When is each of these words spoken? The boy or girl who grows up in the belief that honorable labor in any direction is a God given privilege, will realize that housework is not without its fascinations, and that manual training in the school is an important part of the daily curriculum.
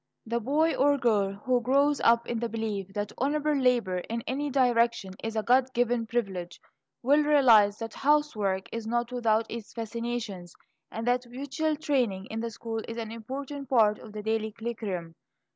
The 0.25 0.39
boy 0.39 0.73
or 0.73 0.97
girl 0.97 1.33
who 1.45 1.61
grows 1.61 2.01
up 2.03 2.25
in 2.27 2.39
the 2.39 2.49
belief 2.49 2.87
that 2.95 3.11
honorable 3.19 3.53
labor 3.55 3.99
in 3.99 4.23
any 4.25 4.49
direction 4.49 5.13
is 5.23 5.35
a 5.35 5.43
God 5.43 5.71
given 5.75 6.07
privilege, 6.07 6.59
will 7.03 7.21
realize 7.23 7.77
that 7.77 7.93
housework 7.93 8.67
is 8.71 8.87
not 8.87 9.11
without 9.11 9.45
its 9.47 9.73
fascinations, 9.73 10.55
and 10.91 11.05
that 11.05 11.27
manual 11.27 11.75
training 11.75 12.25
in 12.31 12.39
the 12.39 12.49
school 12.49 12.81
is 12.87 12.97
an 12.97 13.11
important 13.11 13.69
part 13.69 13.99
of 13.99 14.11
the 14.11 14.23
daily 14.23 14.51
curriculum. 14.53 15.13